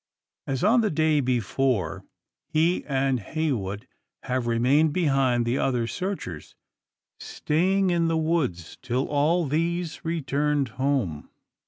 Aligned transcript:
As 0.47 0.63
on 0.63 0.81
the 0.81 0.89
day 0.89 1.19
before, 1.19 2.03
he 2.47 2.83
and 2.85 3.19
Heywood 3.19 3.87
have 4.23 4.47
remained 4.47 4.93
behind 4.93 5.45
the 5.45 5.59
other 5.59 5.85
searchers; 5.85 6.55
staying 7.19 7.91
in 7.91 8.07
the 8.07 8.17
woods 8.17 8.79
till 8.81 9.07
all 9.07 9.45
these 9.45 10.03
returned 10.03 10.69
home. 10.69 11.29